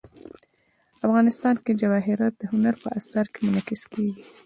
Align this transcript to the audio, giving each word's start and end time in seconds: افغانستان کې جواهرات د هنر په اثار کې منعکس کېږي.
افغانستان 1.07 1.55
کې 1.63 1.71
جواهرات 1.81 2.33
د 2.37 2.43
هنر 2.51 2.73
په 2.83 2.87
اثار 2.97 3.25
کې 3.33 3.39
منعکس 3.45 3.81
کېږي. 3.93 4.23